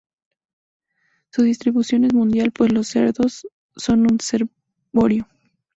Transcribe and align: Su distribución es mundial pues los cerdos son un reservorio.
Su 1.29 1.43
distribución 1.43 2.05
es 2.05 2.13
mundial 2.15 2.49
pues 2.51 2.73
los 2.73 2.87
cerdos 2.87 3.45
son 3.75 4.11
un 4.11 4.17
reservorio. 4.17 5.27